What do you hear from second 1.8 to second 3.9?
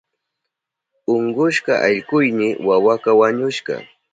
allkuyni wawaka wañushka.